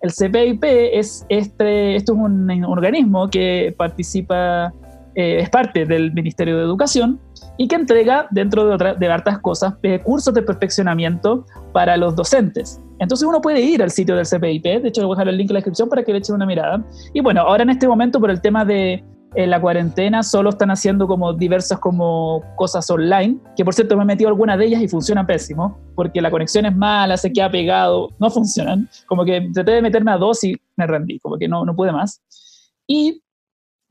[0.00, 4.72] El CPIP es, este, esto es un, organismo que participa,
[5.14, 7.20] eh, es parte del Ministerio de Educación
[7.56, 12.16] y que entrega, dentro de, otras de hartas cosas, eh, cursos de perfeccionamiento para los
[12.16, 12.80] docentes.
[12.98, 15.36] Entonces uno puede ir al sitio del CPIP, de hecho le voy a dejar el
[15.36, 16.84] link en la descripción para que le echen una mirada.
[17.12, 19.04] Y bueno, ahora en este momento por el tema de
[19.36, 24.04] eh, la cuarentena solo están haciendo como diversas como cosas online, que por cierto me
[24.04, 27.50] he metido algunas de ellas y funcionan pésimo, porque la conexión es mala, se queda
[27.50, 28.88] pegado, no funcionan.
[29.06, 31.90] Como que traté de meterme a dos y me rendí, como que no, no pude
[31.90, 32.22] más.
[32.86, 33.22] Y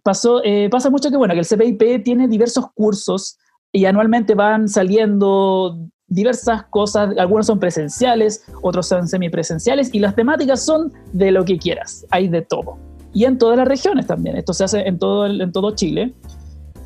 [0.01, 3.37] pasó, eh, pasa mucho que, bueno, que el CPIP tiene diversos cursos
[3.73, 10.63] y anualmente van saliendo diversas cosas, algunos son presenciales, otros son semipresenciales y las temáticas
[10.63, 12.77] son de lo que quieras, hay de todo.
[13.15, 14.37] y en todas las regiones también.
[14.37, 16.13] Esto se hace en todo, en todo Chile.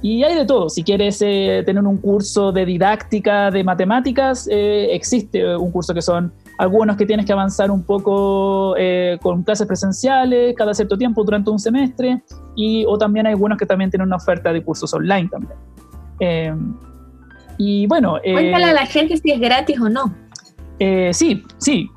[0.01, 0.69] Y hay de todo.
[0.69, 6.01] Si quieres eh, tener un curso de didáctica de matemáticas, eh, existe un curso que
[6.01, 11.23] son algunos que tienes que avanzar un poco eh, con clases presenciales cada cierto tiempo
[11.23, 12.21] durante un semestre,
[12.55, 15.57] y, o también hay algunos que también tienen una oferta de cursos online también.
[17.57, 18.17] Y bueno...
[18.23, 20.13] Cuéntale a la gente si es gratis o no.
[21.11, 21.89] sí, sí.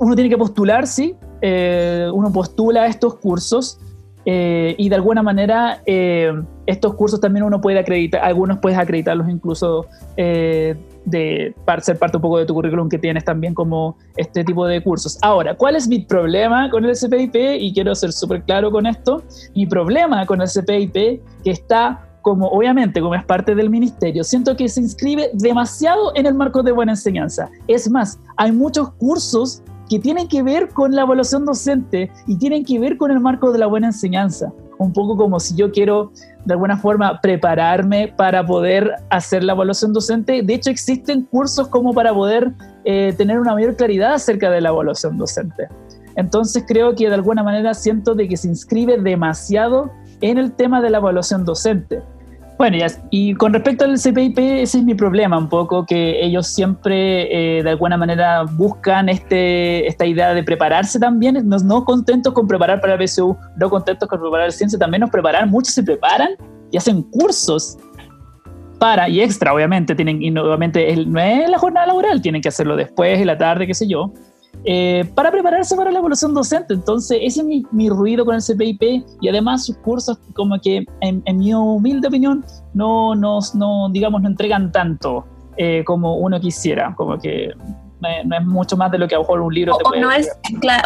[0.00, 1.14] Uno tiene que postular, sí.
[1.42, 3.78] uno postula estos cursos
[4.26, 6.30] eh, y de alguna manera eh,
[6.66, 9.86] estos cursos también uno puede acreditar, algunos puedes acreditarlos incluso
[10.18, 14.44] eh, de para ser parte un poco de tu currículum que tienes también como este
[14.44, 15.18] tipo de cursos.
[15.22, 17.34] Ahora, ¿cuál es mi problema con el CPIP?
[17.60, 19.22] Y quiero ser súper claro con esto.
[19.54, 20.94] Mi problema con el CPIP
[21.42, 26.26] que está como obviamente como es parte del ministerio, siento que se inscribe demasiado en
[26.26, 27.50] el marco de buena enseñanza.
[27.66, 32.64] Es más, hay muchos cursos que tienen que ver con la evaluación docente y tienen
[32.64, 34.52] que ver con el marco de la buena enseñanza.
[34.78, 36.12] Un poco como si yo quiero
[36.44, 40.42] de alguna forma prepararme para poder hacer la evaluación docente.
[40.42, 42.52] De hecho, existen cursos como para poder
[42.84, 45.68] eh, tener una mayor claridad acerca de la evaluación docente.
[46.16, 50.80] Entonces creo que de alguna manera siento de que se inscribe demasiado en el tema
[50.80, 52.02] de la evaluación docente.
[52.60, 52.76] Bueno,
[53.08, 57.62] y, con respecto al CPIP, ese es mi problema un poco, que ellos siempre eh,
[57.62, 62.82] de alguna manera buscan este, esta idea de prepararse también, no, no contentos con preparar
[62.82, 66.32] para el PSU, no contentos con preparar el ciencia, también nos preparan, muchos se preparan
[66.70, 67.78] y hacen cursos
[68.78, 72.76] para, y extra obviamente, tienen, y nuevamente no es la jornada laboral, tienen que hacerlo
[72.76, 74.12] después, en la tarde, qué sé yo,
[74.64, 76.74] eh, para prepararse para la evaluación docente.
[76.74, 81.38] Entonces, ese es mi, ruido con el CPIP y además sus cursos, como que en,
[81.38, 85.24] mi humilde opinión, no, nos, no, digamos, no entregan tanto
[85.56, 87.52] eh, como uno quisiera, como que
[88.24, 90.10] no es mucho más de lo que a lo mejor un libro te puede no
[90.10, 90.30] es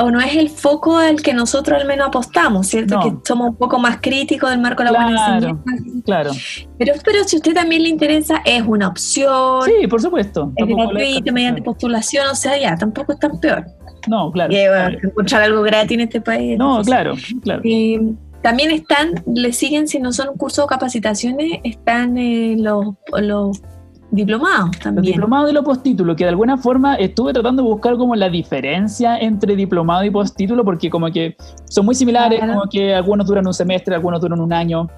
[0.03, 3.01] O no es el foco al que nosotros al menos apostamos, ¿cierto?
[3.01, 5.63] Que somos un poco más críticos del marco de la claro,
[6.05, 6.31] Claro.
[6.79, 9.63] Pero, pero si a usted también le interesa, es una opción.
[9.65, 10.53] Sí, por supuesto.
[10.57, 13.65] Es gratuito, mediante postulación, o sea, ya, tampoco es tan peor.
[14.07, 14.53] No, claro.
[15.03, 16.59] encontrar algo gratis en este país.
[16.59, 17.63] No, claro, claro.
[18.43, 22.87] también están, le siguen, si no son cursos o capacitaciones, están eh, los,
[23.19, 23.63] los
[24.11, 25.05] diplomados también.
[25.05, 28.29] Los diplomados y los postítulos, que de alguna forma estuve tratando de buscar como la
[28.29, 31.37] diferencia entre diplomado y postítulo, porque como que
[31.69, 34.89] son muy similares, como que algunos duran un semestre, algunos duran un año.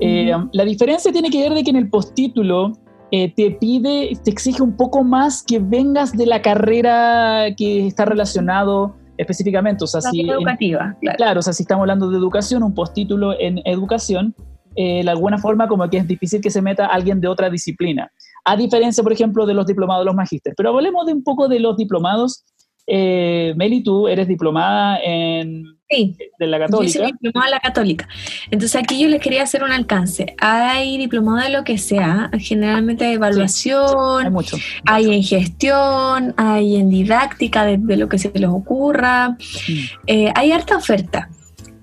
[0.00, 2.72] Eh, la diferencia tiene que ver de que en el postítulo
[3.12, 8.04] eh, te pide, te exige un poco más que vengas de la carrera que está
[8.04, 9.84] relacionado específicamente.
[9.84, 11.40] O sea, si educativa, claro.
[11.40, 14.34] o sea, si estamos hablando de educación, un postítulo en educación,
[14.76, 18.10] eh, de alguna forma como que es difícil que se meta alguien de otra disciplina
[18.44, 20.54] a diferencia, por ejemplo, de los diplomados de los magísteres.
[20.56, 22.44] Pero hablemos de un poco de los diplomados.
[22.86, 26.92] Eh, Meli, tú eres diplomada en sí, de la Católica.
[26.92, 28.08] Yo soy diplomada en la Católica.
[28.50, 30.34] Entonces aquí yo les quería hacer un alcance.
[30.38, 34.56] Hay diplomado de lo que sea, generalmente hay evaluación, hay, mucho.
[34.86, 39.30] hay en gestión, hay en didáctica de, lo que se les ocurra.
[39.30, 39.74] Mm.
[40.06, 41.28] Eh, hay harta oferta.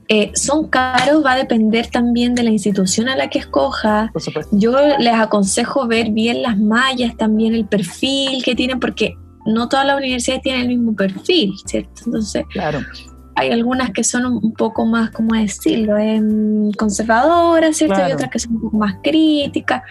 [0.10, 4.12] Eh, son caros, va a depender también de la institución a la que escoja.
[4.52, 9.16] Yo les aconsejo ver bien las mallas, también el perfil que tienen, porque
[9.46, 12.04] no todas las universidades tienen el mismo perfil, ¿cierto?
[12.06, 12.80] Entonces, claro.
[13.36, 18.00] hay algunas que son un poco más, ¿cómo decirlo?, em, conservadoras, ¿cierto?
[18.08, 19.84] Y otras que son un poco más críticas.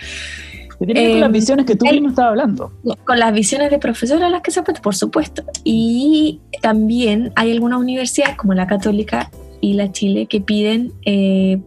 [0.78, 2.72] Que tienen con las em, visiones que tú mismo estabas hablando.
[3.04, 5.42] Con las visiones de profesores a las que se puede, por supuesto.
[5.64, 9.30] Y también hay algunas universidades, como la católica,
[9.66, 11.60] y la Chile que piden eh,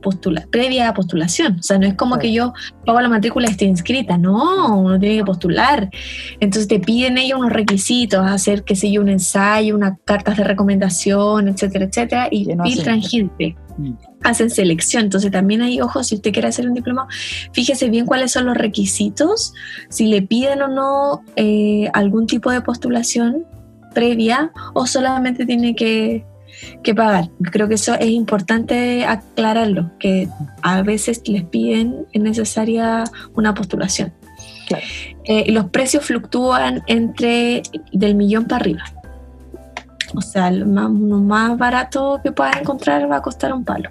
[0.49, 1.57] previa postulación.
[1.59, 2.53] O sea, no es como que yo
[2.85, 5.89] pago la matrícula y esté inscrita, no, uno tiene que postular.
[6.39, 10.45] Entonces te piden ellos unos requisitos, hacer, qué sé yo, un ensayo, unas cartas de
[10.45, 13.57] recomendación, etcétera, etcétera, y filtran gente.
[13.77, 13.91] Mm.
[14.23, 17.05] Hacen selección, entonces también hay ojos si usted quiere hacer un diploma,
[17.51, 19.53] fíjese bien cuáles son los requisitos,
[19.89, 23.45] si le piden o no eh, algún tipo de postulación
[23.93, 26.23] previa o solamente tiene que
[26.83, 27.29] que pagar.
[27.51, 30.27] Creo que eso es importante aclararlo, que
[30.61, 33.03] a veces les piden, es necesaria
[33.35, 34.13] una postulación.
[35.25, 38.83] Eh, los precios fluctúan entre del millón para arriba.
[40.15, 43.89] O sea, lo más, más barato que puedas encontrar va a costar un palo.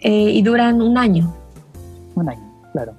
[0.00, 1.32] Eh, y duran un año.
[2.14, 2.94] Un año, claro.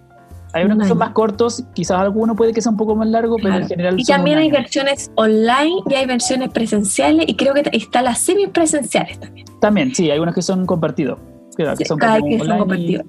[0.54, 3.38] Hay unos que son más cortos, quizás alguno puede que sea un poco más largo,
[3.42, 4.00] pero en general.
[4.00, 9.20] Y también hay versiones online y hay versiones presenciales y creo que están las semipresenciales
[9.20, 9.48] también.
[9.60, 11.18] También, sí, hay unos que son compartidos.
[11.58, 13.06] que son, compartidos.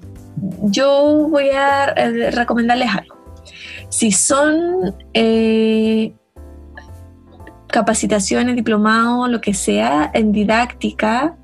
[0.63, 3.15] Yo voy a eh, recomendarles algo.
[3.89, 6.13] Si son eh,
[7.67, 11.37] capacitaciones, diplomados, lo que sea, en didáctica,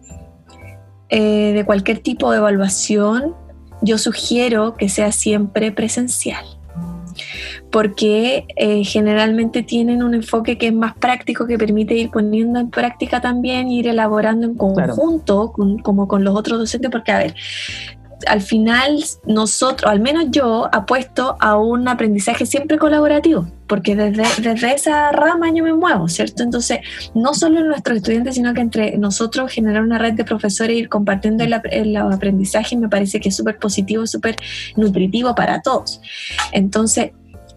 [1.09, 3.35] eh, de cualquier tipo de evaluación,
[3.81, 6.45] yo sugiero que sea siempre presencial
[7.71, 12.69] porque eh, generalmente tienen un enfoque que es más práctico, que permite ir poniendo en
[12.69, 17.35] práctica también, ir elaborando en conjunto, como con los otros docentes, porque a ver,
[18.27, 24.73] al final nosotros, al menos yo, apuesto a un aprendizaje siempre colaborativo, porque desde, desde
[24.73, 26.43] esa rama yo me muevo, ¿cierto?
[26.43, 26.79] Entonces,
[27.13, 30.79] no solo en nuestros estudiantes, sino que entre nosotros generar una red de profesores e
[30.79, 34.35] ir compartiendo el, el aprendizaje me parece que es súper positivo, súper
[34.75, 36.01] nutritivo para todos.
[36.51, 37.11] Entonces,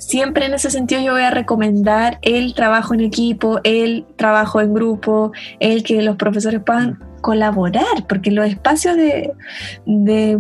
[0.07, 4.75] siempre en ese sentido yo voy a recomendar el trabajo en equipo, el trabajo en
[4.75, 9.33] grupo, el que los profesores puedan colaborar, porque los espacios de,
[9.87, 10.39] de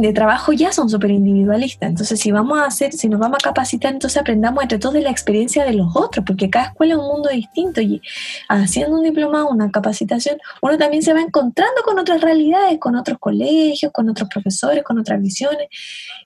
[0.00, 1.88] de trabajo ya son súper individualistas.
[1.88, 5.02] Entonces, si vamos a hacer, si nos vamos a capacitar, entonces aprendamos entre todos de
[5.02, 8.00] la experiencia de los otros, porque cada escuela es un mundo distinto y
[8.48, 13.18] haciendo un diplomado, una capacitación, uno también se va encontrando con otras realidades, con otros
[13.18, 15.68] colegios, con otros profesores, con otras visiones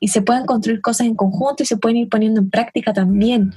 [0.00, 3.54] y se pueden construir cosas en conjunto y se pueden ir poniendo en práctica también.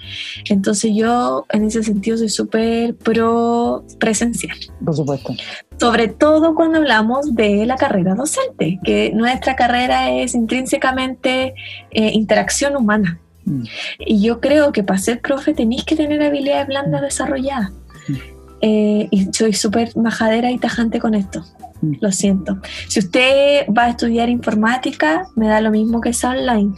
[0.50, 4.56] Entonces, yo en ese sentido soy súper pro presencial.
[4.84, 5.34] Por supuesto.
[5.78, 11.54] Sobre todo cuando hablamos de la carrera docente, que nuestra carrera es intrínsecamente
[11.92, 13.20] eh, interacción humana.
[13.46, 13.64] Mm.
[14.00, 17.72] Y yo creo que para ser profe tenéis que tener habilidades blandas desarrolladas.
[18.08, 18.14] Mm.
[18.62, 21.44] Eh, y soy súper majadera y tajante con esto.
[21.82, 21.94] Mm.
[22.00, 22.58] Lo siento.
[22.88, 26.74] Si usted va a estudiar informática, me da lo mismo que sea online.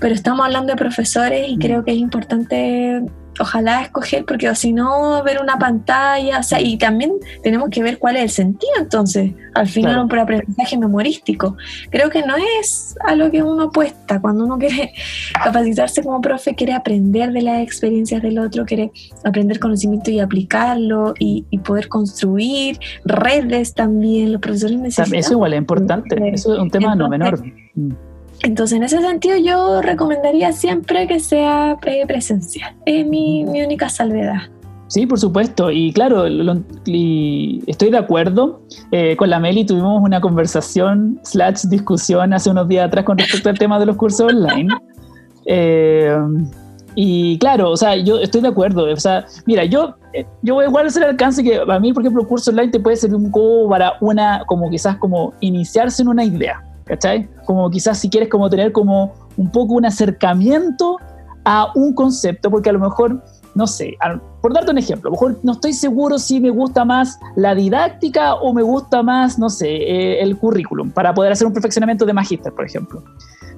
[0.00, 3.02] Pero estamos hablando de profesores y creo que es importante
[3.40, 7.98] ojalá escoger, porque si no, ver una pantalla, o sea, y también tenemos que ver
[7.98, 11.56] cuál es el sentido entonces, al final un aprendizaje memorístico.
[11.90, 14.92] Creo que no es a lo que uno apuesta, cuando uno quiere
[15.44, 18.90] capacitarse como profe, quiere aprender de las experiencias del otro, quiere
[19.24, 25.18] aprender conocimiento y aplicarlo y, poder construir redes también, los profesores necesitan.
[25.18, 27.42] Eso igual es importante, eso es un tema no menor.
[28.42, 32.74] Entonces, en ese sentido, yo recomendaría siempre que sea presencial.
[32.86, 34.42] Es mi, única salvedad.
[34.86, 35.70] Sí, por supuesto.
[35.70, 38.62] Y claro, estoy de acuerdo.
[38.92, 43.50] Eh, con la Meli tuvimos una conversación, slash discusión hace unos días atrás con respecto
[43.50, 44.74] al tema de los cursos online.
[45.50, 46.14] Eh,
[46.94, 48.92] y claro, o sea, yo estoy de acuerdo.
[48.92, 51.92] O sea, mira, yo, eh, yo voy igual a hacer el alcance que a mí,
[51.92, 55.32] por ejemplo, el curso online te puede servir un poco para una, como quizás como
[55.40, 56.67] iniciarse en una idea.
[56.88, 57.28] ¿Cachai?
[57.44, 60.96] Como quizás si quieres como tener como un poco un acercamiento
[61.44, 63.22] a un concepto, porque a lo mejor,
[63.54, 63.96] no sé,
[64.42, 67.54] por darte un ejemplo, a lo mejor no estoy seguro si me gusta más la
[67.54, 72.04] didáctica o me gusta más, no sé, eh, el currículum, para poder hacer un perfeccionamiento
[72.04, 73.02] de magíster, por ejemplo.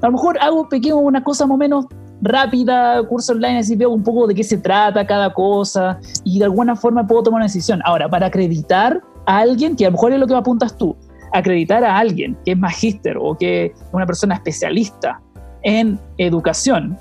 [0.02, 1.86] A lo mejor hago pequeño una cosa más o menos
[2.22, 6.44] rápida, curso online, así veo un poco de qué se trata cada cosa y de
[6.44, 7.80] alguna forma puedo tomar una decisión.
[7.84, 10.96] Ahora, para acreditar a alguien, que a lo mejor es lo que me apuntas tú,
[11.32, 15.20] acreditar a alguien que es magíster o que es una persona especialista
[15.62, 16.98] en educación,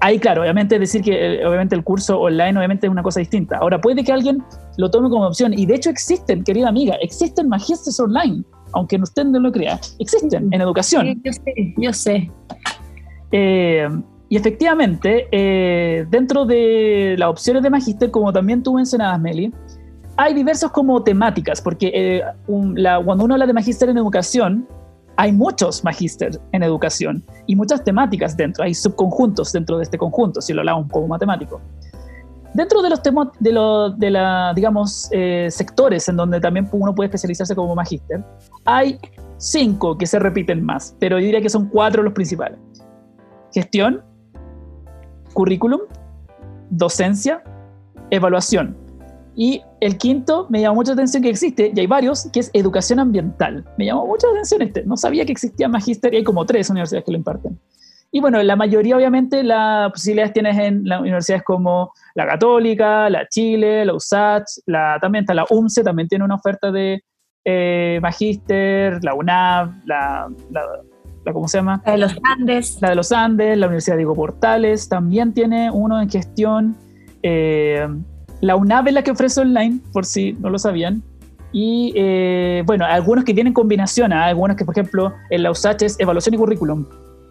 [0.00, 3.56] ahí claro, obviamente decir que eh, obviamente el curso online obviamente es una cosa distinta.
[3.58, 4.42] Ahora, puede que alguien
[4.76, 9.24] lo tome como opción, y de hecho existen, querida amiga, existen magísteres online, aunque usted
[9.24, 11.20] no lo crea, existen en educación.
[11.24, 12.30] yo sé, yo sé.
[13.32, 13.88] Eh,
[14.28, 19.52] y efectivamente, eh, dentro de las opciones de magíster, como también tú mencionabas, Meli,
[20.16, 24.66] hay diversos como temáticas, porque eh, cuando uno habla de magíster en educación,
[25.16, 30.40] hay muchos magíster en educación y muchas temáticas dentro, hay subconjuntos dentro de este conjunto,
[30.40, 31.60] si lo hablamos como matemático.
[32.52, 37.54] Dentro de los de, de la, digamos, eh, sectores en donde también uno puede especializarse
[37.56, 38.24] como magíster,
[38.64, 38.98] hay
[39.38, 42.58] cinco que se repiten más, pero yo diría que son cuatro los principales.
[43.52, 44.02] Gestión,
[45.32, 45.80] currículum,
[46.70, 47.42] docencia,
[48.10, 48.83] evaluación.
[49.36, 53.00] Y el quinto me llamó mucha atención que existe, y hay varios, que es educación
[53.00, 53.64] ambiental.
[53.78, 54.84] Me llamó mucha atención este.
[54.84, 57.58] No sabía que existía magíster y hay como tres universidades que lo imparten.
[58.12, 63.26] Y bueno, la mayoría obviamente las posibilidades tienes en las universidades como la Católica, la
[63.28, 67.02] Chile, la USACH, la, también está la UMCE, también tiene una oferta de
[67.44, 71.82] eh, magíster, la UNAV, la, la, ¿cómo se llama?
[71.84, 72.78] La de los Andes.
[72.80, 76.76] La de los Andes, la Universidad Diego Portales, también tiene uno en gestión.
[77.24, 77.84] Eh,
[78.44, 81.02] la UNAV es la que ofrece online, por si no lo sabían.
[81.50, 84.26] Y eh, bueno, algunos que tienen combinación, ¿ah?
[84.26, 86.84] algunos que, por ejemplo, en la USACH es evaluación y currículum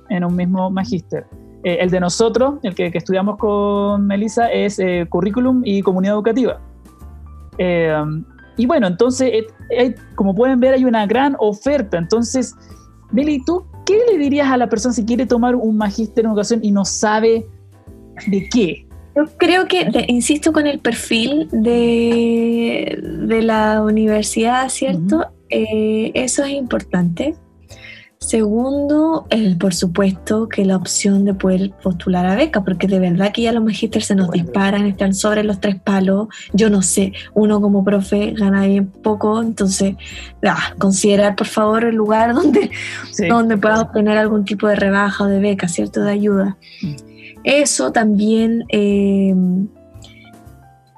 [0.09, 1.27] en un mismo magíster.
[1.63, 6.59] Eh, el de nosotros, el que, estudiamos con Melissa, es eh, currículum y comunidad educativa.
[8.57, 9.45] y bueno, entonces,
[10.15, 11.99] como pueden ver, hay una gran oferta.
[11.99, 12.55] Entonces,
[13.11, 16.59] Meli, ¿tú qué le dirías a la persona si quiere tomar un magíster en educación
[16.63, 17.45] y no sabe
[18.25, 18.87] de qué?
[19.15, 25.27] Yo creo que, insisto con el perfil de, de la universidad, ¿cierto?
[25.53, 27.35] eh, eso es importante.
[28.17, 33.33] Segundo, el, por supuesto que la opción de poder postular a beca, porque de verdad
[33.33, 36.29] que ya los magísteres se nos disparan, están sobre los tres palos.
[36.53, 39.95] Yo no sé, uno como profe gana bien poco, entonces
[40.47, 42.71] ah, considerar por favor el lugar donde,
[43.27, 46.01] donde pueda obtener algún tipo de rebaja o de beca, ¿cierto?
[46.01, 46.57] De ayuda.
[46.81, 47.12] Mm.
[47.43, 48.65] Eso también...
[48.69, 49.35] Eh,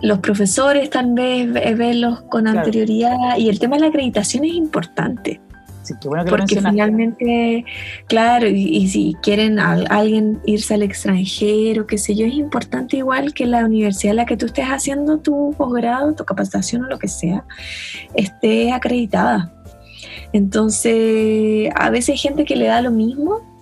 [0.01, 5.41] los profesores tal vez verlos con anterioridad y el tema de la acreditación es importante.
[5.83, 7.63] Sí, qué bueno que porque finalmente,
[8.07, 13.33] claro, y, si quieren a, alguien irse al extranjero, qué sé yo, es importante igual
[13.33, 16.97] que la universidad en la que tú estés haciendo tu posgrado, tu capacitación o lo
[16.97, 17.45] que sea,
[18.15, 19.53] esté acreditada.
[20.33, 23.54] Entonces, a veces hay gente que le da lo mismo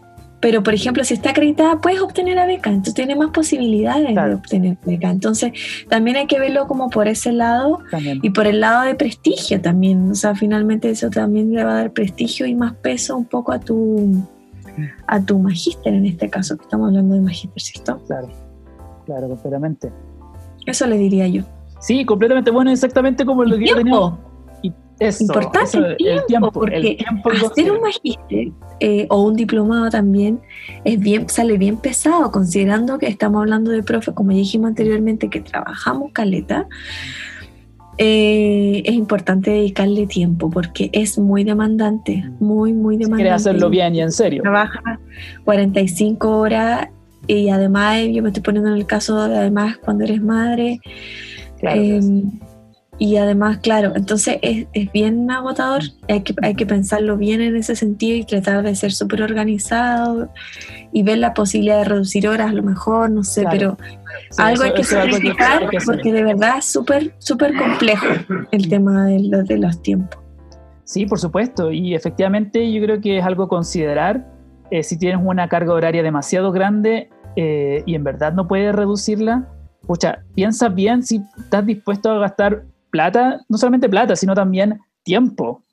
[0.44, 4.36] pero, por ejemplo, si está acreditada, puedes obtener la beca, entonces tiene más posibilidades de
[4.36, 5.10] obtener beca.
[5.10, 5.54] Entonces,
[5.88, 7.80] también hay que verlo como por ese lado
[8.22, 10.12] y por el lado de prestigio también.
[10.12, 13.54] O sea, finalmente eso también le va a dar prestigio y más peso un poco
[13.54, 14.22] a tu,
[15.08, 18.04] a tu magíster en este caso, que estamos hablando de magíster, ¿cierto?
[18.06, 18.28] Claro,
[19.06, 19.94] claro, completamente.
[20.66, 21.44] Eso le diría yo.
[21.80, 22.52] Sí, completamente.
[22.52, 23.96] Bueno, exactamente como lo que yo tenía
[25.20, 26.98] importante el, tiempo, porque
[27.46, 30.42] hacer un magíster eh, o un diplomado también
[30.84, 35.42] es bien, sale bien pesado, considerando que estamos hablando de profe, como dijimos anteriormente, que
[35.42, 36.68] trabajamos caleta.
[38.00, 43.24] Eh, es importante dedicarle tiempo porque es muy demandante, muy, muy demandante.
[43.24, 44.42] quiere hacerlo bien y en serio.
[44.42, 45.00] Trabaja
[45.44, 46.88] 45 horas
[47.28, 50.80] y además, yo me estoy poniendo en el caso de además cuando eres madre.
[51.60, 51.82] Claro,
[53.00, 57.56] y además, claro, entonces es, es, bien agotador, hay que, hay que pensarlo bien en
[57.56, 60.30] ese sentido y tratar de ser súper organizado
[60.92, 63.78] y ver la posibilidad de reducir horas a lo mejor, no sé, pero
[64.38, 68.06] algo hay que sacrificar porque de verdad es súper, súper complejo
[68.52, 70.20] el tema de, los, de los tiempos.
[70.84, 74.28] Sí, por supuesto, y efectivamente yo creo que es algo a considerar.
[74.70, 79.48] Eh, si tienes una carga horaria demasiado grande eh, y en verdad no puedes reducirla,
[79.88, 82.64] pucha, piensa bien si estás dispuesto a gastar
[82.94, 85.64] plata, no solamente plata, sino también tiempo.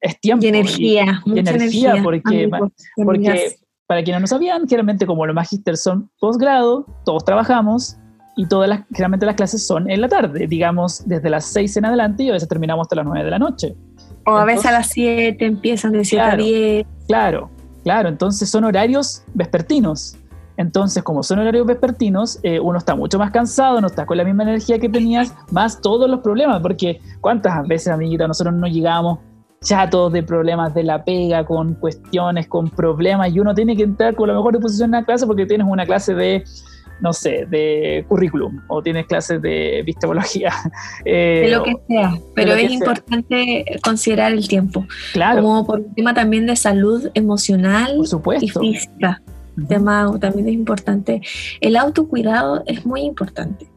[0.00, 0.44] Es tiempo.
[0.44, 1.22] Y energía.
[1.26, 2.50] Y, energía, porque,
[2.96, 3.56] porque
[3.86, 7.98] para quienes no sabían, generalmente como los magísteres son posgrado, todos trabajamos
[8.36, 11.84] y todas las, generalmente las clases son en la tarde, digamos desde las 6 en
[11.84, 13.76] adelante y a veces terminamos hasta las 9 de la noche.
[14.24, 16.86] O a veces a las 7 empiezan de 7 a 10.
[17.06, 17.50] Claro,
[17.84, 20.16] claro, entonces son horarios vespertinos.
[20.56, 24.24] Entonces, como son horarios vespertinos, eh, uno está mucho más cansado, no está con la
[24.24, 29.18] misma energía que tenías, más todos los problemas, porque cuántas veces, amiguita, nosotros no llegamos
[29.62, 34.14] chatos de problemas de la pega, con cuestiones, con problemas, y uno tiene que entrar
[34.14, 36.44] con la mejor disposición en la clase porque tienes una clase de,
[37.00, 40.52] no sé, de currículum, o tienes clases de epistemología.
[41.04, 44.86] Eh, de lo que sea, pero es importante considerar el tiempo.
[45.12, 45.42] Claro.
[45.42, 48.00] Como por un tema también de salud emocional
[48.40, 49.20] y física
[49.68, 51.20] tema también es importante.
[51.60, 53.72] El autocuidado es muy importante.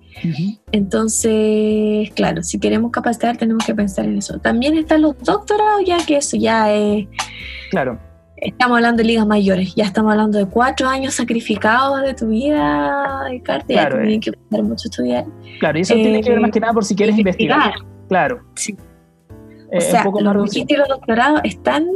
[0.71, 4.39] Entonces, claro, si queremos capacitar tenemos que pensar en eso.
[4.39, 7.07] También están los doctorados, ya que eso ya es...
[7.69, 7.99] Claro.
[8.37, 13.23] Estamos hablando de ligas mayores, ya estamos hablando de cuatro años sacrificados de tu vida,
[13.29, 14.19] de claro, eh.
[14.19, 15.25] que mucho estudiar.
[15.59, 17.73] Claro, y eso tiene que ver más que nada por si quieres investigar.
[18.09, 18.41] Claro.
[18.55, 18.75] Sí.
[19.71, 21.87] Eh, o sea, los doctorados están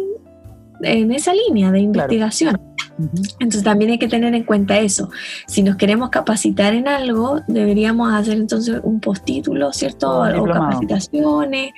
[0.82, 2.59] en esa línea de investigación.
[3.39, 5.10] Entonces también hay que tener en cuenta eso.
[5.47, 10.22] Si nos queremos capacitar en algo, deberíamos hacer entonces un postítulo, ¿cierto?
[10.22, 11.72] o capacitaciones.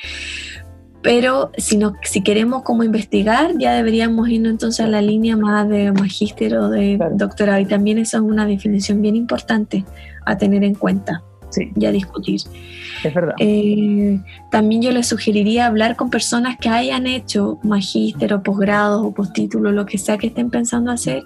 [1.01, 5.67] Pero si, no, si queremos como investigar, ya deberíamos irnos entonces a la línea más
[5.67, 7.59] de magíster o de doctorado.
[7.59, 9.83] Y también esa es una definición bien importante
[10.25, 11.71] a tener en cuenta sí.
[11.75, 12.41] y a discutir.
[13.03, 13.35] Es verdad.
[13.39, 19.13] Eh, también yo les sugeriría hablar con personas que hayan hecho magíster o posgrado o
[19.13, 21.23] postítulo, lo que sea que estén pensando hacer,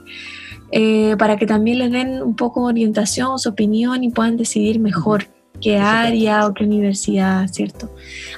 [0.72, 4.80] eh, para que también les den un poco de orientación, su opinión y puedan decidir
[4.80, 5.35] mejor
[5.66, 7.90] qué área o qué universidad, ¿cierto?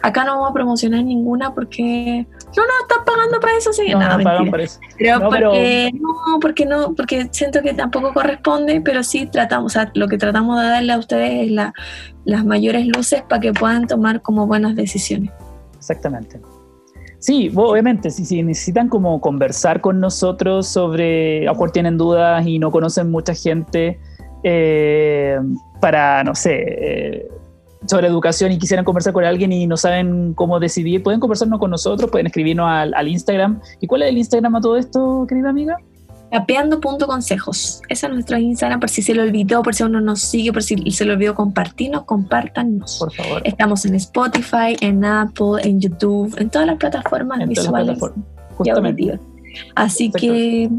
[0.01, 2.25] Acá no vamos a promocionar ninguna porque
[2.55, 4.79] no nos están pagando para eso, sí, no, no, no para eso.
[4.97, 9.91] Pero, porque, no, porque no, porque siento que tampoco corresponde, pero sí tratamos, o sea,
[9.93, 11.73] lo que tratamos de darle a ustedes es la,
[12.23, 15.29] las mayores luces para que puedan tomar como buenas decisiones.
[15.75, 16.39] Exactamente.
[17.19, 22.47] Sí, obviamente, si, si, necesitan como conversar con nosotros sobre, a lo mejor tienen dudas
[22.47, 23.99] y no conocen mucha gente,
[24.43, 25.37] eh,
[25.79, 27.27] para, no sé, eh,
[27.85, 31.71] sobre educación y quisieran conversar con alguien y no saben cómo decidir, pueden conversarnos con
[31.71, 33.61] nosotros, pueden escribirnos al, Instagram.
[33.79, 35.77] ¿Y cuál es el Instagram a todo esto, querida amiga?
[36.31, 37.81] Tapeando.consejos.
[37.87, 40.63] Ese es nuestro Instagram, por si se lo olvidó, por si uno nos sigue, por
[40.63, 42.97] si se lo olvidó compartirnos, compártanos.
[42.99, 43.41] Por favor.
[43.45, 47.97] Estamos en Spotify, en Apple, en YouTube, en todas las plataformas visuales
[48.63, 48.71] y
[49.75, 50.69] Así que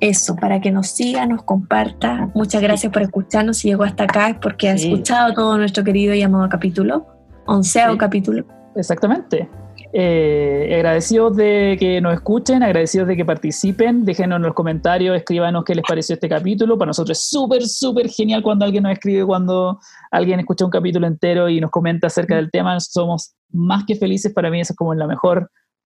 [0.00, 2.30] eso, para que nos siga, nos comparta.
[2.34, 3.58] Muchas gracias por escucharnos.
[3.58, 7.06] Si llegó hasta acá porque ha escuchado todo nuestro querido llamado capítulo,
[7.46, 8.44] onceavo capítulo.
[8.76, 9.48] Exactamente.
[9.92, 15.64] Eh, agradecidos de que nos escuchen, agradecidos de que participen, déjenos en los comentarios, escríbanos
[15.64, 16.76] qué les pareció este capítulo.
[16.76, 19.80] Para nosotros es súper, súper genial cuando alguien nos escribe, cuando
[20.10, 22.78] alguien escucha un capítulo entero y nos comenta acerca del tema.
[22.80, 25.50] Somos más que felices, para mí eso es como la mejor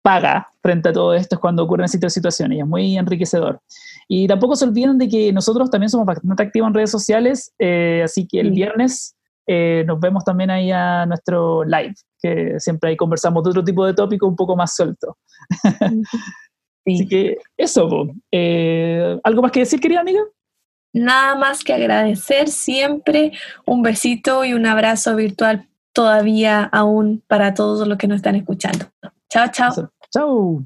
[0.03, 3.61] paga frente a todo esto es cuando ocurren estas situaciones y es muy enriquecedor.
[4.09, 8.03] Y tampoco se olviden de que nosotros también somos bastante activos en redes sociales, eh,
[8.05, 12.96] así que el viernes eh, nos vemos también ahí a nuestro live, que siempre ahí
[12.96, 15.16] conversamos de otro tipo de tópico un poco más suelto.
[16.86, 20.20] Así que eso, eh, ¿algo más que decir, querida amiga?
[20.94, 23.32] Nada más que agradecer siempre
[23.66, 28.86] un besito y un abrazo virtual todavía aún para todos los que nos están escuchando.
[29.31, 29.89] Chao, chao.
[30.12, 30.64] Chao.